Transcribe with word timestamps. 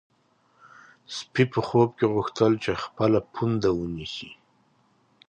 سپی 1.15 1.43
په 1.53 1.59
خوب 1.67 1.89
کې 1.97 2.05
غوښتل 2.13 2.51
چې 2.63 2.71
خپل 2.83 3.11
پونده 3.33 3.69
ونیسي. 3.73 4.31